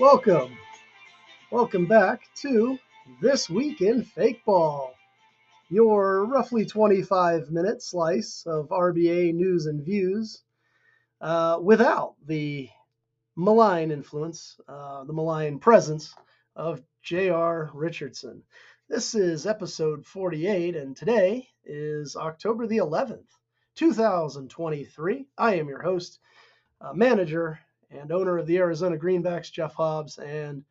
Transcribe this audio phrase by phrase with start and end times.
[0.00, 0.56] Welcome.
[1.50, 2.78] Welcome back to
[3.20, 4.94] This Week in Fake Ball,
[5.68, 10.42] your roughly 25 minute slice of RBA news and views
[11.20, 12.70] uh, without the
[13.36, 16.14] malign influence, uh, the malign presence
[16.56, 17.70] of J.R.
[17.74, 18.42] Richardson.
[18.88, 23.28] This is episode 48, and today is October the 11th,
[23.74, 25.26] 2023.
[25.36, 26.20] I am your host,
[26.80, 30.18] uh, manager, and owner of the Arizona Greenbacks, Jeff Hobbs.
[30.18, 30.64] And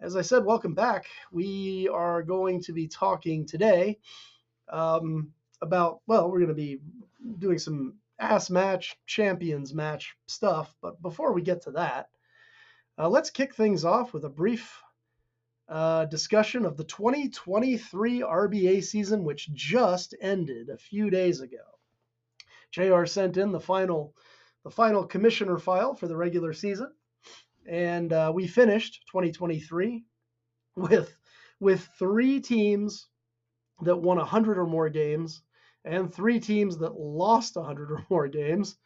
[0.00, 1.06] as I said, welcome back.
[1.32, 3.98] We are going to be talking today
[4.68, 6.78] um, about, well, we're going to be
[7.38, 10.74] doing some ass match, champions match stuff.
[10.82, 12.08] But before we get to that,
[12.98, 14.80] uh, let's kick things off with a brief
[15.68, 21.58] uh, discussion of the 2023 RBA season, which just ended a few days ago.
[22.70, 24.14] JR sent in the final,
[24.68, 26.92] the final commissioner file for the regular season,
[27.66, 30.04] and uh, we finished 2023
[30.76, 31.16] with
[31.58, 33.08] with three teams
[33.80, 35.40] that won 100 or more games
[35.86, 38.76] and three teams that lost 100 or more games.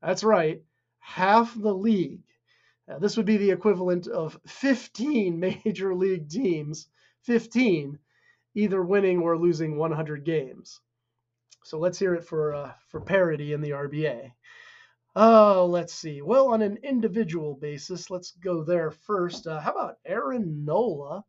[0.00, 0.62] That's right,
[1.00, 2.22] half the league
[2.88, 6.86] uh, this would be the equivalent of 15 major league teams,
[7.22, 7.98] 15,
[8.54, 10.80] either winning or losing 100 games.
[11.64, 14.32] So let's hear it for uh, for parity in the RBA.
[15.14, 16.22] Oh, let's see.
[16.22, 19.46] Well, on an individual basis, let's go there first.
[19.46, 21.22] Uh, how about Aaron Nola,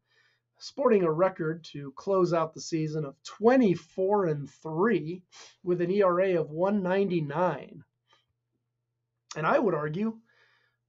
[0.57, 5.21] sporting a record to close out the season of 24 and 3
[5.63, 7.83] with an ERA of 199.
[9.35, 10.17] And I would argue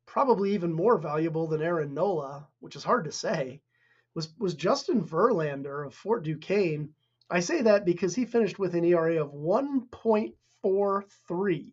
[0.07, 3.61] probably even more valuable than Aaron Nola, which is hard to say,
[4.15, 6.95] was, was Justin Verlander of Fort Duquesne.
[7.29, 11.73] I say that because he finished with an ERA of 1.43,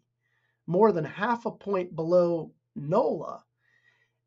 [0.72, 3.44] more than half a point below Nola.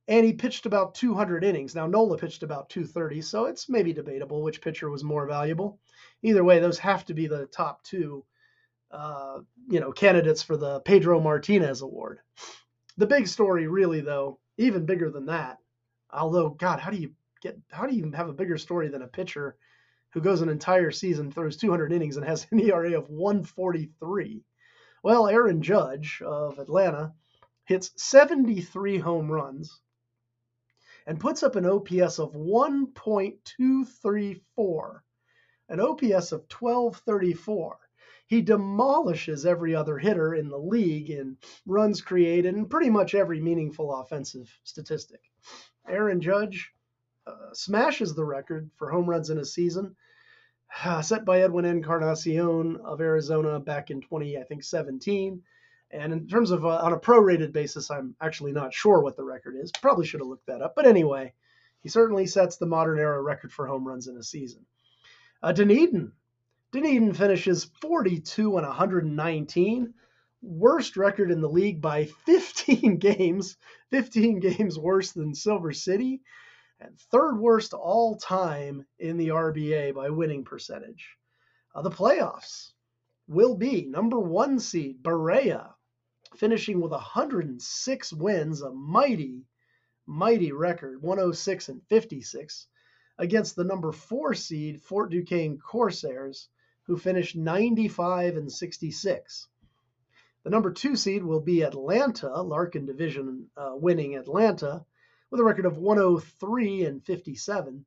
[0.06, 1.75] And he pitched about 200 innings.
[1.75, 5.81] Now, Nola pitched about 230, so it's maybe debatable which pitcher was more valuable.
[6.22, 8.22] Either way, those have to be the top two,
[8.91, 9.38] uh,
[9.71, 12.21] you know, candidates for the Pedro Martinez Award.
[12.99, 15.56] The big story, really, though, even bigger than that.
[16.12, 17.59] Although, God, how do you get?
[17.71, 19.56] How do you have a bigger story than a pitcher
[20.12, 24.44] who goes an entire season, throws 200 innings, and has an ERA of 143?
[25.04, 27.12] Well, Aaron Judge of Atlanta
[27.66, 29.82] hits 73 home runs
[31.06, 35.00] and puts up an OPS of 1.234,
[35.69, 37.78] an OPS of 1234
[38.26, 41.36] he demolishes every other hitter in the league in
[41.66, 45.21] runs created and pretty much every meaningful offensive statistic.
[45.86, 46.72] Aaron Judge
[47.26, 49.97] uh, smashes the record for home runs in a season,
[51.03, 55.43] set by Edwin Encarnacion of Arizona back in 20, I think 17.
[55.91, 59.25] And in terms of uh, on a prorated basis, I'm actually not sure what the
[59.25, 59.71] record is.
[59.81, 60.75] Probably should have looked that up.
[60.75, 61.33] But anyway,
[61.83, 64.67] he certainly sets the modern era record for home runs in a season.
[65.43, 66.13] Uh, Dunedin
[66.73, 69.95] Dunedin finishes 42 and 119,
[70.43, 73.57] worst record in the league by 15 games,
[73.91, 76.23] 15 games worse than Silver City,
[76.81, 81.17] and third worst all time in the RBA by winning percentage.
[81.75, 82.73] Uh, the playoffs
[83.27, 85.75] will be number one seed Berea,
[86.37, 89.47] finishing with 106 wins, a mighty,
[90.07, 92.67] mighty record, 106 and 56,
[93.19, 96.49] against the number four seed Fort Duquesne Corsairs,
[96.87, 99.49] who finished 95 and 66.
[100.43, 104.84] The number two seed will be Atlanta, Larkin Division uh, winning Atlanta,
[105.31, 107.85] with a record of 103 and 57,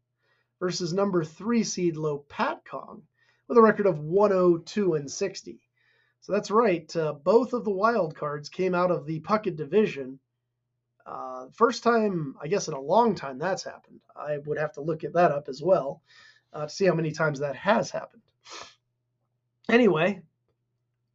[0.59, 3.01] versus number three seed Lopatcong,
[3.47, 5.59] with a record of 102 and 60.
[6.21, 6.93] So that's right.
[6.95, 10.19] Uh, both of the wild cards came out of the Puckett Division.
[11.05, 14.01] Uh, first time, I guess, in a long time that's happened.
[14.15, 16.01] I would have to look at that up as well
[16.51, 18.23] uh, to see how many times that has happened.
[19.69, 20.21] Anyway,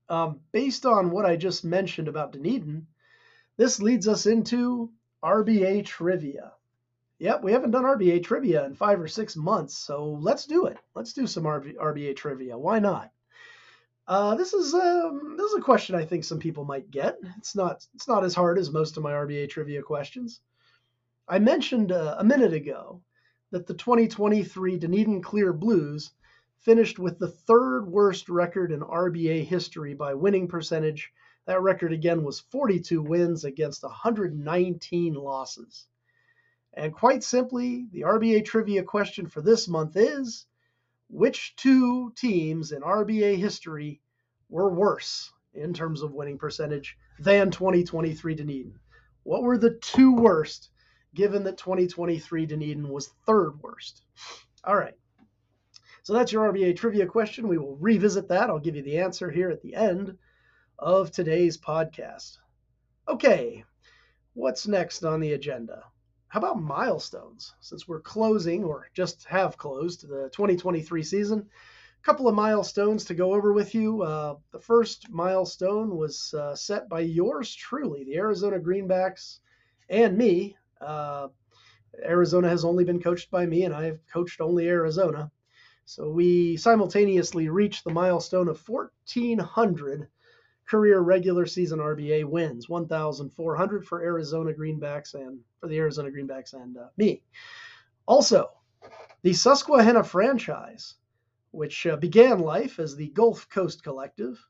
[0.09, 2.87] um, based on what I just mentioned about Dunedin,
[3.57, 4.91] this leads us into
[5.23, 6.53] RBA trivia.
[7.19, 10.79] Yep, we haven't done RBA trivia in five or six months, so let's do it.
[10.95, 12.59] Let's do some RB, RBA trivia.
[12.59, 13.13] Why not?
[14.09, 17.19] Uh, this is um, this is a question I think some people might get.
[17.39, 20.41] It's not it's not as hard as most of my RBA trivia questions.
[21.29, 23.01] I mentioned uh, a minute ago
[23.53, 26.11] that the 2023 Dunedin Clear Blues
[26.59, 31.13] finished with the third worst record in RBA history by winning percentage.
[31.47, 35.87] That record again was 42 wins against 119 losses.
[36.75, 40.47] And quite simply, the RBA trivia question for this month is
[41.09, 44.01] which two teams in RBA history
[44.49, 48.79] were worse in terms of winning percentage than 2023 Dunedin?
[49.23, 50.71] What were the two worst
[51.15, 54.03] given that 2023 Dunedin was third worst.
[54.65, 54.95] All right.
[56.03, 57.49] So that's your RBA trivia question.
[57.49, 58.51] We will revisit that.
[58.51, 60.17] I'll give you the answer here at the end
[60.83, 62.39] of today's podcast.
[63.07, 63.65] Okay,
[64.35, 65.85] what's next on the agenda?
[66.27, 67.55] How about milestones?
[67.61, 73.15] Since we're closing or just have closed the 2023 season, a couple of milestones to
[73.15, 74.03] go over with you.
[74.03, 79.39] Uh, the first milestone was uh, set by yours truly, the Arizona Greenbacks,
[79.89, 80.57] and me.
[80.81, 81.29] Uh,
[82.05, 85.31] Arizona has only been coached by me, and I have coached only Arizona.
[85.85, 90.09] So we simultaneously reached the milestone of 1,400
[90.73, 96.79] career regular season RBA wins, 1,400 for Arizona Greenbacks and for the Arizona Greenbacks and
[96.79, 97.23] uh, me.
[98.07, 98.51] Also,
[99.21, 100.95] the Susquehanna franchise,
[101.51, 104.43] which uh, began life as the Gulf Coast Collective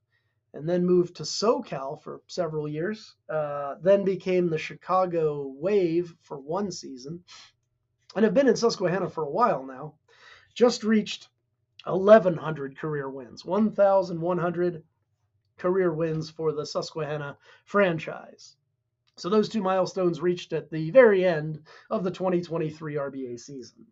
[0.54, 6.38] and then moved to SoCal for several years, uh, then became the Chicago Wave for
[6.38, 7.24] one season,
[8.14, 9.94] and have been in Susquehanna for a while now,
[10.54, 11.30] just reached
[11.84, 14.84] 1,100 career wins, 1,100
[15.62, 18.56] career wins for the Susquehanna franchise.
[19.16, 23.86] So those two milestones reached at the very end of the 2023 RBA season.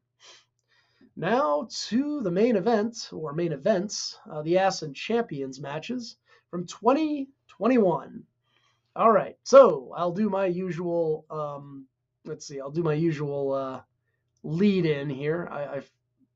[1.14, 6.16] Now to the main event, or main events, uh, the Ass and Champions matches
[6.50, 8.24] from 2021.
[8.96, 11.86] All right, so I'll do my usual, um,
[12.24, 13.80] let's see, I'll do my usual uh,
[14.42, 15.48] lead in here.
[15.52, 15.90] I, have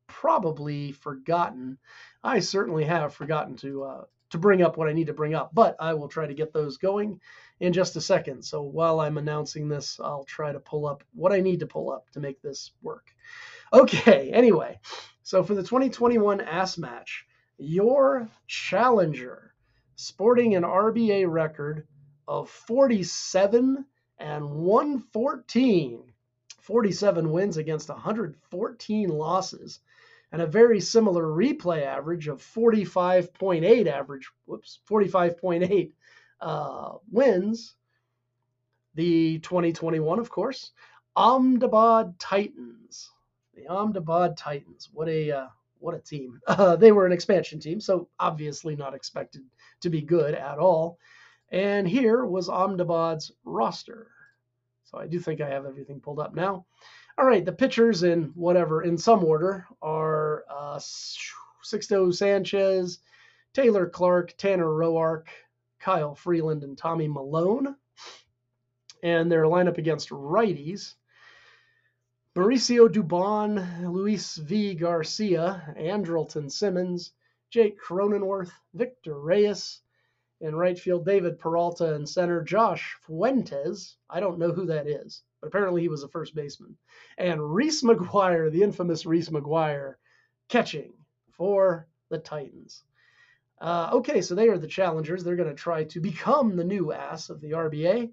[0.07, 1.79] probably forgotten,
[2.23, 5.55] I certainly have forgotten to uh, to bring up what I need to bring up,
[5.55, 7.21] but I will try to get those going
[7.61, 8.45] in just a second.
[8.45, 11.93] So while I'm announcing this, I'll try to pull up what I need to pull
[11.93, 13.15] up to make this work.
[13.73, 14.79] Okay, anyway,
[15.23, 17.27] so for the 2021 ASS match,
[17.59, 19.55] your challenger
[19.97, 21.87] sporting an RBA record
[22.27, 23.85] of 47
[24.19, 26.03] and 114,
[26.61, 29.81] 47 wins against 114 losses,
[30.35, 35.93] and a very similar replay average of 45.8 average, whoops, 45.8
[36.41, 37.77] uh, wins.
[38.97, 40.73] The 2021, of course,
[41.15, 43.13] Ahmedabad Titans.
[43.55, 44.89] The Ahmedabad Titans.
[44.93, 45.47] What a uh,
[45.79, 46.41] what a team.
[46.49, 49.43] Uh, they were an expansion team, so obviously not expected
[49.83, 50.99] to be good at all.
[51.53, 54.09] And here was Ahmedabad's roster.
[54.83, 56.67] So I do think I have everything pulled up now.
[57.17, 62.99] All right, the pitchers in whatever, in some order, are uh, Sixto Sanchez,
[63.53, 65.27] Taylor Clark, Tanner Roark,
[65.79, 67.77] Kyle Freeland, and Tommy Milone.
[69.03, 70.95] And their lineup against righties
[72.35, 74.75] Mauricio Dubon, Luis V.
[74.75, 77.13] Garcia, Andrelton Simmons,
[77.49, 79.83] Jake Cronenworth, Victor Reyes,
[80.41, 83.97] in right field, David Peralta, and center, Josh Fuentes.
[84.11, 86.77] I don't know who that is, but apparently he was a first baseman.
[87.19, 89.95] And Reese McGuire, the infamous Reese McGuire,
[90.49, 90.93] catching
[91.31, 92.85] for the Titans.
[93.61, 95.23] Uh, okay, so they are the challengers.
[95.23, 98.11] They're going to try to become the new ass of the RBA.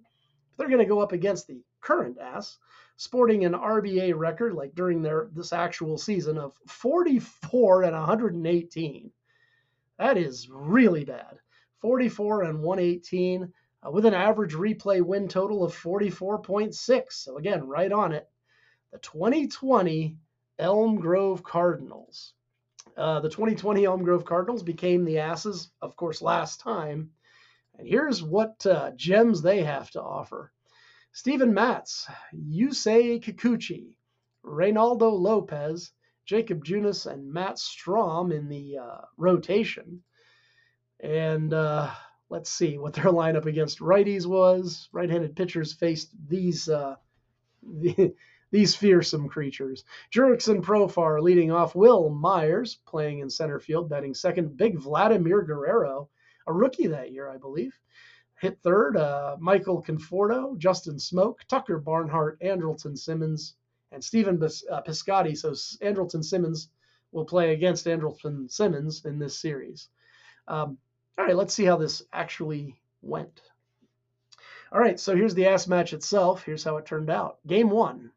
[0.57, 2.57] They're going to go up against the current ass,
[2.97, 9.11] sporting an RBA record, like during their this actual season, of 44 and 118.
[9.97, 11.39] That is really bad.
[11.81, 17.11] 44 and 118 uh, with an average replay win total of 44.6.
[17.11, 18.29] So again, right on it.
[18.91, 20.17] The 2020
[20.59, 22.33] Elm Grove Cardinals.
[22.95, 27.11] Uh, the 2020 Elm Grove Cardinals became the asses, of course, last time.
[27.77, 30.51] And here's what uh, gems they have to offer.
[31.13, 33.95] Steven Matz, Yusei Kikuchi,
[34.45, 35.91] Reynaldo Lopez,
[36.25, 40.03] Jacob Junis, and Matt Strahm in the uh, rotation.
[41.01, 41.89] And uh,
[42.29, 44.87] let's see what their lineup against righties was.
[44.91, 46.95] Right-handed pitchers faced these uh,
[47.63, 48.13] the,
[48.51, 49.83] these fearsome creatures.
[50.13, 51.75] Jurickson Profar leading off.
[51.75, 54.57] Wil Myers playing in center field, batting second.
[54.57, 56.09] Big Vladimir Guerrero,
[56.47, 57.77] a rookie that year, I believe.
[58.39, 63.55] Hit third, uh, Michael Conforto, Justin Smoak, Tucker Barnhart, Andrelton Simmons,
[63.91, 65.37] and Stephen Bis- uh, Piscotty.
[65.37, 65.51] So
[65.85, 66.69] Andrelton Simmons
[67.11, 69.89] will play against Andrelton Simmons in this series.
[70.47, 70.77] Um,
[71.17, 73.41] all right, let's see how this actually went.
[74.71, 76.43] All right, so here's the ass match itself.
[76.43, 77.39] Here's how it turned out.
[77.45, 78.11] Game one.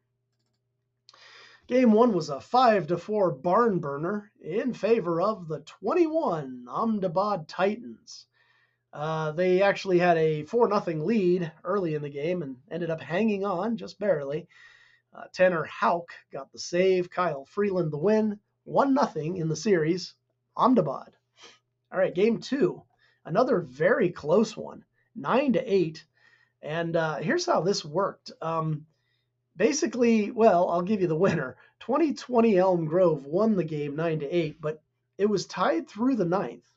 [1.67, 7.47] Game one was a five to four barn burner in favor of the 21 Ahmedabad
[7.47, 8.27] Titans.
[8.93, 13.01] Uh, they actually had a four nothing lead early in the game and ended up
[13.01, 14.47] hanging on just barely.
[15.13, 15.67] Uh, Tanner
[16.31, 17.09] got the save.
[17.09, 18.39] Kyle Freeland the win.
[18.63, 20.13] One nothing in the series.
[20.55, 21.13] Ahmedabad.
[21.95, 22.83] All right, game two,
[23.23, 24.83] another very close one,
[25.15, 26.03] nine to eight.
[26.61, 28.33] And uh, here's how this worked.
[28.41, 28.85] Um,
[29.55, 31.55] basically, well, I'll give you the winner.
[31.79, 34.83] 2020 Elm Grove won the game 9 to 8, but
[35.17, 36.69] it was tied through the ninth.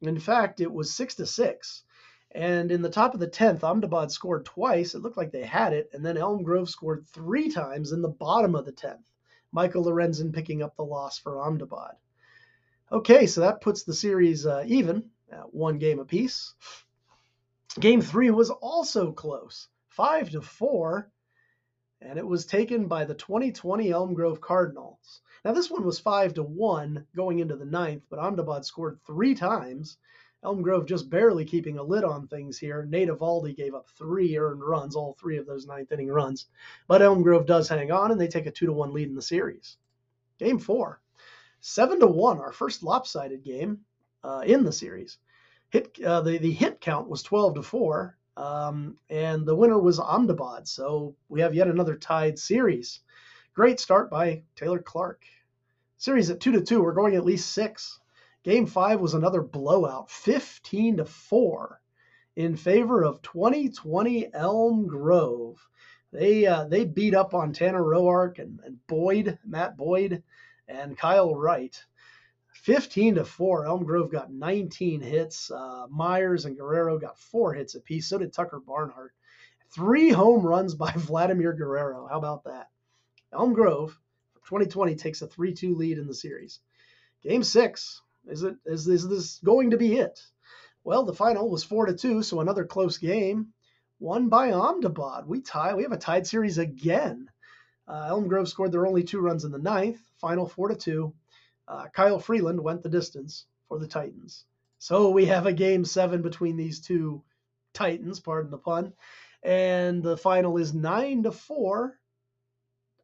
[0.00, 1.84] In fact, it was 6 to 6.
[2.32, 4.96] And in the top of the 10th, Ahmedabad scored twice.
[4.96, 5.90] It looked like they had it.
[5.92, 9.04] And then Elm Grove scored three times in the bottom of the 10th.
[9.52, 11.94] Michael Lorenzen picking up the loss for Ahmedabad.
[12.92, 16.54] Okay, so that puts the series uh, even at one game apiece.
[17.80, 21.10] Game three was also close, five to four,
[22.00, 25.20] and it was taken by the 2020 Elm Grove Cardinals.
[25.44, 29.34] Now this one was five to one going into the ninth, but Ahmedabad scored three
[29.34, 29.98] times.
[30.44, 32.84] Elm Grove just barely keeping a lid on things here.
[32.84, 36.46] Nate Eovaldi gave up three earned runs, all three of those ninth inning runs.
[36.86, 39.16] But Elm Grove does hang on, and they take a two to one lead in
[39.16, 39.76] the series.
[40.38, 41.00] Game four,
[41.60, 43.80] seven to one, our first lopsided game
[44.24, 45.18] uh, in the series.
[45.70, 49.98] Hit uh, the the hit count was 12 to four, um, and the winner was
[49.98, 50.68] Ahmedabad.
[50.68, 53.00] So we have yet another tied series.
[53.54, 55.22] Great start by Taylor Clark.
[55.98, 56.82] Series at two to two.
[56.82, 57.98] We're going at least six.
[58.44, 61.80] Game five was another blowout, 15 to four,
[62.36, 65.58] in favor of 2020 Elm Grove.
[66.12, 70.22] They uh, they beat up on Tanner Roark and, and Boyd, Matt Boyd,
[70.68, 71.82] and Kyle Wright.
[72.52, 73.66] 15 to 4.
[73.66, 75.50] Elm Grove got 19 hits.
[75.50, 78.08] Uh, Myers and Guerrero got four hits apiece.
[78.08, 79.12] So did Tucker Barnhart.
[79.70, 82.06] Three home runs by Vladimir Guerrero.
[82.06, 82.70] How about that?
[83.32, 83.98] Elm Grove,
[84.46, 86.60] 2020, takes a 3 2 lead in the series.
[87.22, 88.02] Game six.
[88.26, 90.20] Is it is, is this going to be it?
[90.84, 93.52] Well, the final was four to two, so another close game.
[93.98, 95.26] Won by Ahmedabad.
[95.26, 95.74] We tie.
[95.74, 97.28] We have a tied series again.
[97.88, 100.00] Uh, Elm Grove scored their only two runs in the ninth.
[100.20, 101.14] Final four to two.
[101.68, 104.44] Uh, Kyle Freeland went the distance for the Titans.
[104.78, 107.22] So we have a game seven between these two
[107.72, 108.92] Titans, pardon the pun.
[109.42, 111.98] And the final is nine to four,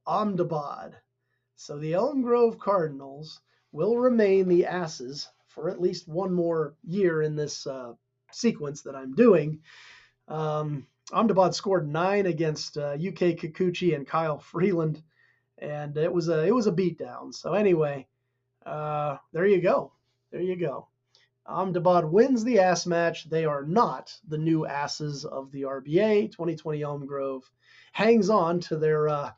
[0.07, 0.97] Ahmedabad.
[1.57, 7.23] So the Elm Grove Cardinals will remain the asses for at least one more year
[7.23, 7.93] in this uh,
[8.33, 9.61] sequence that I'm doing.
[10.29, 15.03] Um, Ahmedabad scored nine against uh, Yusei Kikuchi and Kyle Freeland,
[15.59, 17.35] and it was a it was a beatdown.
[17.35, 18.07] So anyway,
[18.65, 19.93] uh, there you go.
[20.31, 20.89] There you go.
[21.45, 23.29] Ahmedabad wins the ass match.
[23.29, 26.31] They are not the new asses of the RBA.
[26.31, 27.51] 2020 Elm Grove
[27.93, 29.33] hangs on to their uh,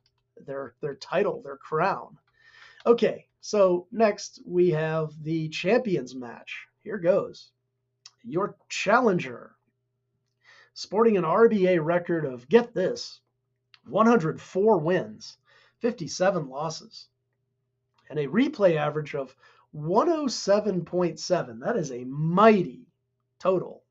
[0.47, 2.19] their their title, their crown.
[2.87, 6.67] Okay, so next we have the champions match.
[6.83, 7.51] Here goes.
[8.23, 9.57] Your challenger,
[10.75, 13.21] sporting an RBA record of get this,
[13.87, 15.39] 104 wins,
[15.81, 17.09] 57 losses
[18.11, 19.35] and a replay average of
[19.75, 21.61] 107.7.
[21.61, 22.87] That is a mighty
[23.39, 23.83] total.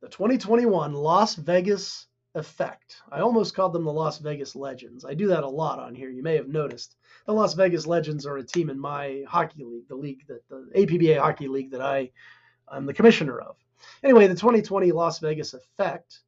[0.00, 2.96] The 2021 Las Vegas Effect.
[3.10, 5.04] I almost called them the Las Vegas Legends.
[5.04, 6.10] I do that a lot on here.
[6.10, 6.96] You may have noticed.
[7.26, 10.70] The Las Vegas Legends are a team in my hockey league, the league that the
[10.76, 12.10] APBA hockey league that I
[12.68, 13.56] I'm the commissioner of.
[14.02, 16.20] Anyway, the 2020 Las Vegas Effect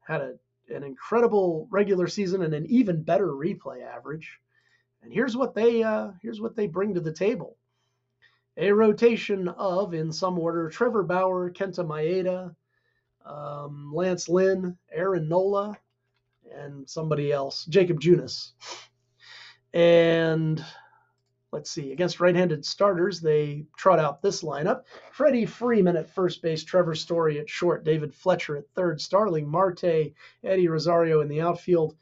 [0.00, 0.34] had a,
[0.74, 4.38] an incredible regular season and an even better replay average.
[5.02, 7.56] And here's what they uh, here's what they bring to the table:
[8.56, 12.54] a rotation of, in some order, Trevor Bauer, Kenta Maeda,
[13.24, 15.78] um, Lance Lynn, Aaron Nola,
[16.52, 18.52] and somebody else, Jacob Junis.
[19.72, 20.64] And
[21.52, 26.64] let's see, against right-handed starters, they trot out this lineup: Freddie Freeman at first base,
[26.64, 30.12] Trevor Story at short, David Fletcher at third, Starling Marte,
[30.44, 31.96] Eddie Rosario in the outfield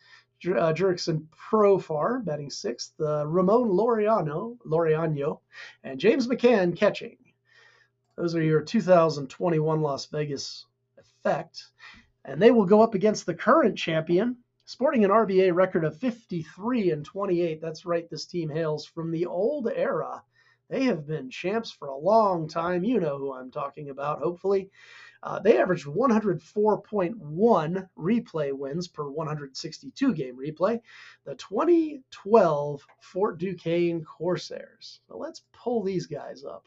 [0.45, 5.41] uh, Jurickson Profar batting sixth, uh, Ramon Laureano, Laureano,
[5.83, 7.17] and James McCann catching.
[8.17, 10.67] Those are your 2021 Las Vegas
[10.99, 11.65] effect.
[12.25, 16.91] And they will go up against the current champion, sporting an RBA record of 53
[16.91, 17.61] and 28.
[17.61, 20.23] That's right, this team hails from the old era.
[20.69, 22.83] They have been champs for a long time.
[22.83, 24.71] You know who I'm talking about, hopefully.
[25.23, 30.81] Uh, they averaged 104.1 replay wins per 162 game replay.
[31.25, 35.01] The 2012 Fort Duquesne Corsairs.
[35.07, 36.67] So let's pull these guys up.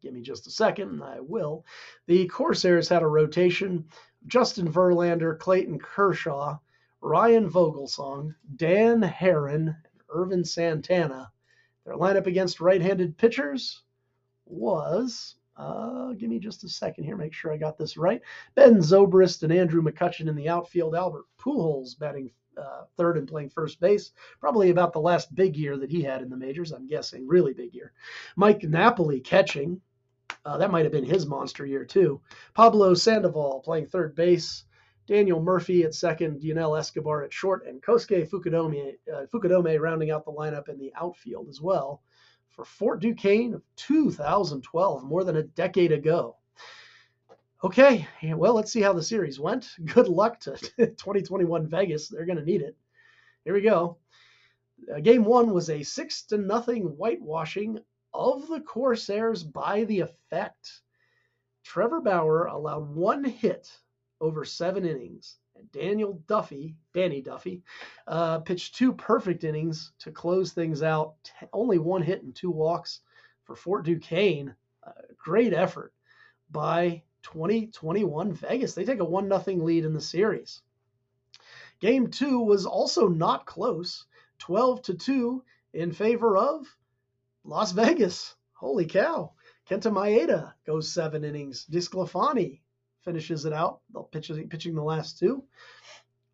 [0.00, 1.66] Give me just a second, and I will.
[2.06, 3.86] The Corsairs had a rotation
[4.26, 6.58] Justin Verlander, Clayton Kershaw,
[7.00, 11.30] Ryan Vogelsong, Dan Haren, and Ervin Santana.
[11.84, 13.82] Their lineup against right handed pitchers
[14.44, 18.22] was uh, give me just a second here, make sure I got this right.
[18.54, 20.94] Ben Zobrist and Andrew McCutchen in the outfield.
[20.94, 24.12] Albert Pujols batting uh, third and playing first base.
[24.40, 27.26] Probably about the last big year that he had in the majors, I'm guessing.
[27.26, 27.92] Really big year.
[28.36, 29.80] Mike Napoli catching.
[30.46, 32.22] Uh, that might have been his monster year, too.
[32.54, 34.64] Pablo Sandoval playing third base.
[35.10, 40.24] Daniel Murphy at second, Yunel Escobar at short, and Kosuke Fukudome, uh, Fukudome rounding out
[40.24, 42.00] the lineup in the outfield as well
[42.48, 46.36] for Fort Duquesne of 2012, more than a decade ago.
[47.64, 49.68] Okay, well, let's see how the series went.
[49.84, 52.06] Good luck to 2021 Vegas.
[52.06, 52.76] They're going to need it.
[53.44, 53.96] Here we go.
[54.94, 57.80] Uh, game one was a six to nothing whitewashing
[58.14, 60.82] of the Corsairs by the effect.
[61.64, 63.68] Trevor Bauer allowed one hit
[64.20, 65.36] over seven innings.
[65.56, 67.62] And Daniel Duffy, Danny Duffy,
[68.06, 71.14] uh, pitched two perfect innings to close things out.
[71.24, 73.00] T- only one hit and two walks
[73.44, 74.54] for Fort Duquesne.
[75.18, 75.92] Great effort
[76.50, 78.74] by 2021 Vegas.
[78.74, 80.62] They take a 1 0 lead in the series.
[81.80, 84.06] Game two was also not close
[84.38, 86.66] 12 to 2 in favor of
[87.44, 88.34] Las Vegas.
[88.54, 89.32] Holy cow.
[89.68, 91.66] Kenta Maeda goes seven innings.
[91.70, 92.60] DeSclafani
[93.04, 93.80] finishes it out.
[93.92, 95.44] They'll pitching, pitching the last two.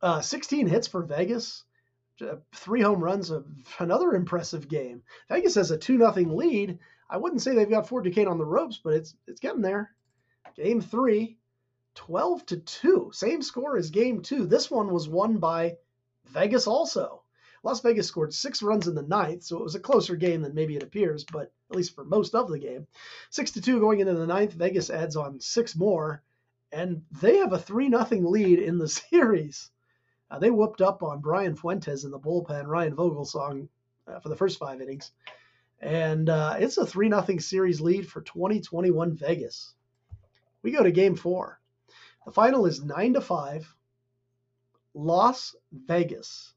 [0.02, 1.64] Uh, 16 hits for Vegas,
[2.54, 3.32] three home runs.
[3.78, 5.02] Another impressive game.
[5.28, 6.78] Vegas has a 2 0 lead.
[7.08, 9.90] I wouldn't say they've got Fort Duquesne on the ropes, but it's it's getting there.
[10.54, 11.38] Game three,
[11.94, 13.10] 12 to 2.
[13.12, 14.46] Same score as game two.
[14.46, 15.76] This one was won by
[16.26, 17.22] Vegas also.
[17.62, 20.54] Las Vegas scored six runs in the ninth, so it was a closer game than
[20.54, 22.86] maybe it appears, but at least for most of the game.
[23.30, 24.52] Six to two going into the ninth.
[24.52, 26.22] Vegas adds on six more,
[26.76, 29.70] and they have a 3 0 lead in the series.
[30.30, 33.68] Uh, they whooped up on Brian Fuentes in the bullpen, Ryan Vogelsong
[34.06, 35.12] uh, for the first five innings.
[35.80, 39.74] And uh, it's a 3 0 series lead for 2021 Vegas.
[40.62, 41.60] We go to game four.
[42.26, 43.74] The final is 9 to 5.
[44.94, 46.52] Las Vegas.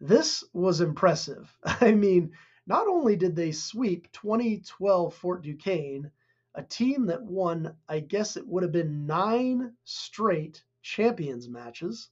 [0.00, 1.56] This was impressive.
[1.64, 2.32] I mean,
[2.66, 6.10] not only did they sweep 2012 Fort Duquesne,
[6.54, 12.10] a team that won, I guess it would have been nine straight champions matches.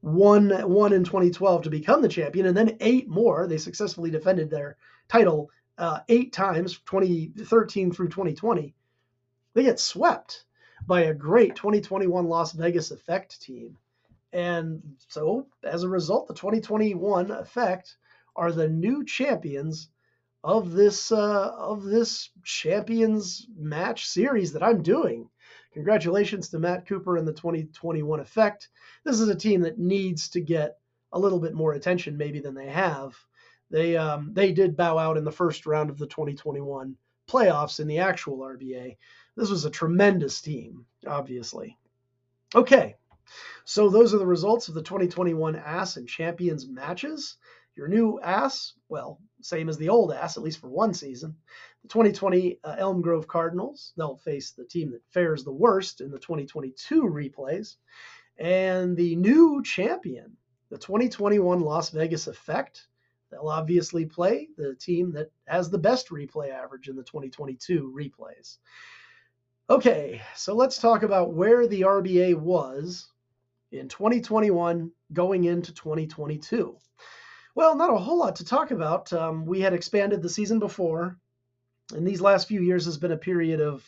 [0.00, 3.46] One, one in 2012 to become the champion, and then eight more.
[3.46, 8.74] They successfully defended their title uh, eight times, 2013 through 2020.
[9.52, 10.44] They get swept
[10.86, 13.76] by a great 2021 Las Vegas Effect team.
[14.32, 17.96] And so, as a result, the 2021 Effect
[18.36, 19.90] are the new champions
[20.42, 25.28] of this uh, of this champions match series that I'm doing.
[25.72, 28.68] Congratulations to Matt Cooper and the 2021 Effect.
[29.04, 30.78] This is a team that needs to get
[31.12, 33.14] a little bit more attention maybe than they have.
[33.70, 36.96] They um, they did bow out in the first round of the 2021
[37.28, 38.96] playoffs in the actual RBA.
[39.36, 41.78] This was a tremendous team, obviously.
[42.54, 42.96] Okay,
[43.64, 47.36] so those are the results of the 2021 Ass and Champions matches.
[47.76, 51.36] Your new ass, well, same as the old ass, at least for one season.
[51.82, 56.10] The 2020 uh, Elm Grove Cardinals, they'll face the team that fares the worst in
[56.10, 57.76] the 2022 replays.
[58.38, 60.36] And the new champion,
[60.70, 62.86] the 2021 Las Vegas Effect,
[63.30, 68.58] they'll obviously play the team that has the best replay average in the 2022 replays.
[69.68, 73.08] Okay, so let's talk about where the RBA was
[73.70, 76.76] in 2021 going into 2022.
[77.60, 79.12] Well, not a whole lot to talk about.
[79.12, 81.18] Um, we had expanded the season before,
[81.94, 83.86] and these last few years has been a period of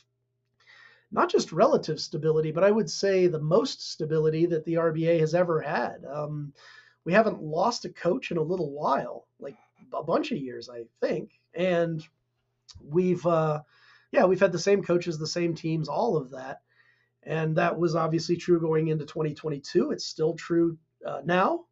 [1.11, 5.35] not just relative stability, but I would say the most stability that the RBA has
[5.35, 6.05] ever had.
[6.05, 6.53] Um,
[7.07, 9.57] we haven't lost a coach in a little while, like
[9.95, 12.07] a bunch of years, I think, and
[12.79, 13.63] we've uh,
[14.11, 16.61] yeah we've had the same coaches, the same teams, all of that,
[17.23, 19.93] and that was obviously true going into 2022.
[19.93, 21.65] It's still true uh, now.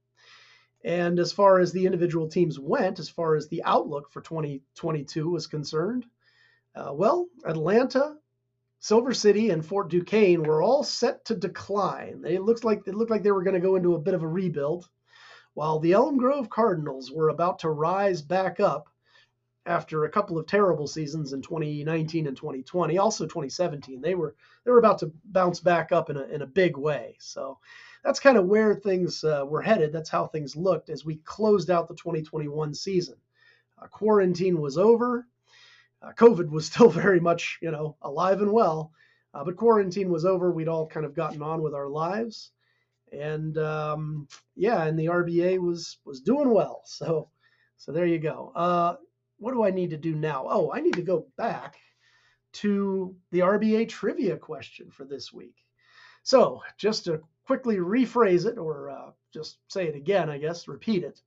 [0.84, 5.28] And as far as the individual teams went, as far as the outlook for 2022
[5.28, 6.06] was concerned,
[6.74, 8.16] uh, well, Atlanta,
[8.78, 12.22] Silver City, and Fort Duquesne were all set to decline.
[12.22, 14.22] They looked like it looked like they were going to go into a bit of
[14.22, 14.88] a rebuild,
[15.54, 18.88] while the Elm Grove Cardinals were about to rise back up
[19.66, 24.00] after a couple of terrible seasons in 2019 and 2020, also 2017.
[24.00, 27.16] They were they were about to bounce back up in a in a big way.
[27.20, 27.58] So
[28.02, 29.92] that's kind of where things uh, were headed.
[29.92, 33.16] That's how things looked as we closed out the 2021 season.
[33.80, 35.26] Uh, quarantine was over.
[36.02, 38.92] Uh, COVID was still very much, you know, alive and well,
[39.34, 40.50] uh, but quarantine was over.
[40.50, 42.50] We'd all kind of gotten on with our lives,
[43.12, 46.82] and um, yeah, and the RBA was was doing well.
[46.86, 47.28] So,
[47.76, 48.52] so there you go.
[49.40, 50.46] What do I need to do now?
[50.48, 51.76] Oh, I need to go back
[52.52, 55.56] to the RBA trivia question for this week.
[56.22, 61.04] So, just to quickly rephrase it, or uh, just say it again, I guess, repeat
[61.04, 61.22] it.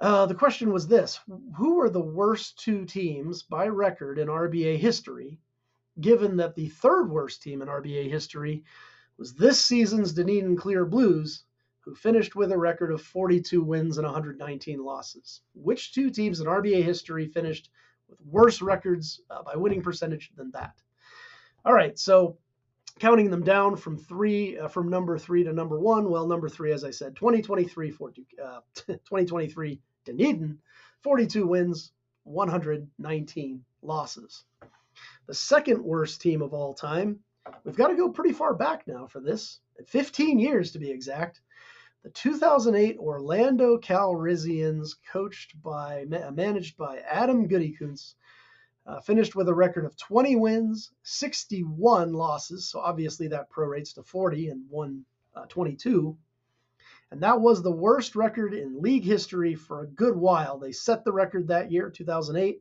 [0.00, 1.20] Uh, the question was this
[1.56, 5.38] Who are the worst two teams by record in RBA history,
[6.00, 8.64] given that the third worst team in RBA history
[9.16, 11.44] was this season's Dunedin Clear Blues,
[11.84, 15.40] who finished with a record of 42 wins and 119 losses.
[15.54, 17.70] Which two teams in RBA history finished
[18.08, 20.74] with worse records uh, by winning percentage than that?
[21.64, 22.38] All right, so
[22.98, 26.08] counting them down from three, uh, from number three to number one.
[26.08, 30.58] Well, number three, as I said, 2023 for uh, 2023 Dunedin,
[31.02, 31.92] 42 wins,
[32.24, 34.44] 119 losses.
[35.26, 37.20] The second worst team of all time,
[37.64, 41.40] we've got to go pretty far back now for this, 15 years to be exact.
[42.02, 48.14] The 2008 Orlando Calrissians, coached by, managed by Adam Gutekunst,
[48.86, 52.68] uh, finished with a record of 20 wins, 61 losses.
[52.68, 55.04] So obviously that prorates to 40 and won
[55.36, 56.16] uh, 22.
[57.12, 60.58] And that was the worst record in league history for a good while.
[60.58, 62.60] They set the record that year, 2008,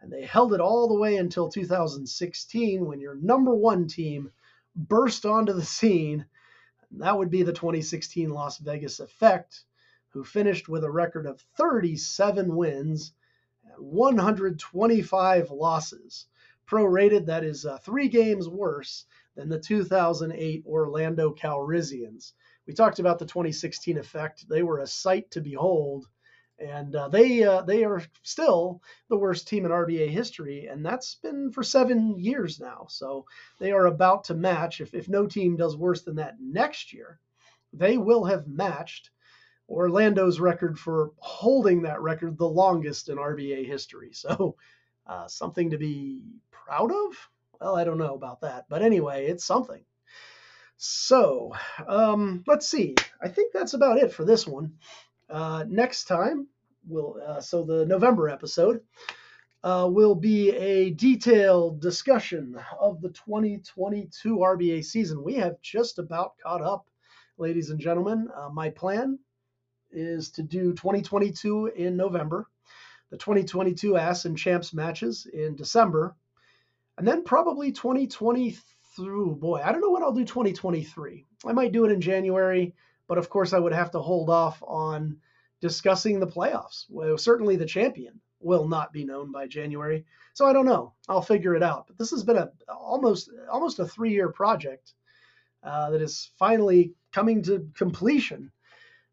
[0.00, 4.32] and they held it all the way until 2016 when your number one team
[4.74, 6.26] burst onto the scene.
[6.98, 9.64] That would be the 2016 Las Vegas Effect,
[10.10, 13.12] who finished with a record of 37 wins
[13.78, 16.26] 125 losses.
[16.66, 22.32] Prorated, that is uh, three games worse than the 2008 Orlando Calrissians.
[22.66, 24.48] We talked about the 2016 effect.
[24.48, 26.06] They were a sight to behold,
[26.64, 31.16] and uh, they uh, they are still the worst team in RBA history, and that's
[31.16, 32.86] been for seven years now.
[32.88, 33.26] So
[33.58, 34.80] they are about to match.
[34.80, 37.20] If if no team does worse than that next year,
[37.72, 39.10] they will have matched
[39.68, 44.10] Orlando's record for holding that record the longest in RBA history.
[44.12, 44.56] So,
[45.06, 47.30] uh, something to be proud of?
[47.60, 48.66] Well, I don't know about that.
[48.68, 49.84] But anyway, it's something.
[50.76, 51.52] So,
[51.86, 52.94] um, let's see.
[53.22, 54.74] I think that's about it for this one.
[55.30, 56.48] Uh, next time,
[56.86, 58.80] we'll, uh, so the November episode
[59.62, 65.24] uh, will be a detailed discussion of the 2022 RBA season.
[65.24, 66.86] We have just about caught up,
[67.38, 68.28] ladies and gentlemen.
[68.34, 69.18] Uh, my plan
[69.90, 72.46] is to do 2022 in November,
[73.10, 76.14] the 2022 Ass and Champs matches in December,
[76.98, 78.60] and then probably 2023.
[78.96, 81.24] Boy, I don't know when I'll do 2023.
[81.46, 82.74] I might do it in January,
[83.08, 85.16] but of course I would have to hold off on
[85.64, 86.84] discussing the playoffs.
[86.90, 90.04] Well, certainly the champion will not be known by January.
[90.34, 90.92] So I don't know.
[91.08, 91.86] I'll figure it out.
[91.86, 94.92] But this has been a almost almost a three year project
[95.62, 98.52] uh, that is finally coming to completion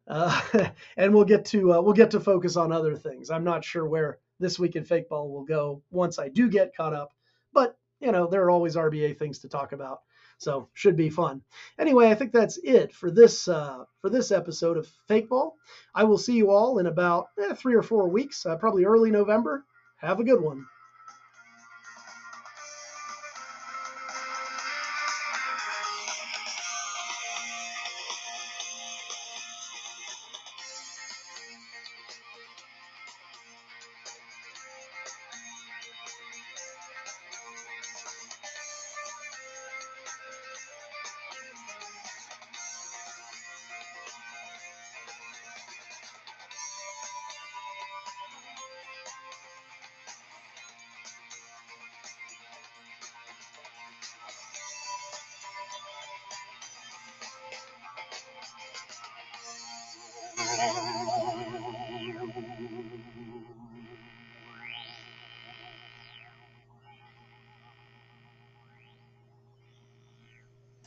[0.09, 0.41] uh,
[0.97, 3.29] and we'll get to uh, we'll get to focus on other things.
[3.29, 6.75] I'm not sure where this week in fake ball will go once I do get
[6.75, 7.13] caught up,
[7.53, 10.01] but you know there are always RBA things to talk about,
[10.41, 11.41] so should be fun.
[11.77, 15.55] Anyway, I think that's it for this uh, for this episode of Fake Ball.
[15.93, 19.11] I will see you all in about eh, three or four weeks, uh, probably early
[19.11, 19.63] November.
[19.97, 20.65] Have a good one.